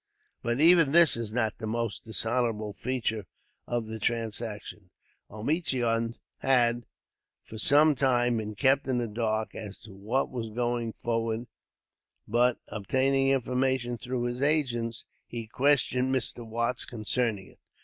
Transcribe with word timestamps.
But 0.41 0.59
even 0.59 0.93
this 0.93 1.15
is 1.15 1.31
not 1.31 1.59
the 1.59 1.67
most 1.67 2.05
dishonorable 2.05 2.73
feature 2.73 3.27
of 3.67 3.85
the 3.85 3.99
transaction. 3.99 4.89
Omichund 5.29 6.15
had, 6.39 6.87
for 7.47 7.59
some 7.59 7.93
time, 7.93 8.37
been 8.37 8.55
kept 8.55 8.87
in 8.87 8.97
the 8.97 9.07
dark 9.07 9.53
as 9.53 9.77
to 9.81 9.93
what 9.93 10.31
was 10.31 10.49
going 10.49 10.93
forward; 10.93 11.45
but, 12.27 12.57
obtaining 12.67 13.27
information 13.27 13.95
through 13.99 14.23
his 14.23 14.41
agents, 14.41 15.05
he 15.27 15.45
questioned 15.45 16.11
Mr. 16.11 16.43
Watts 16.43 16.83
concerning 16.83 17.45
it. 17.51 17.59